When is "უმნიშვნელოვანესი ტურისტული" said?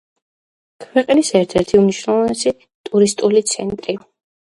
1.83-3.49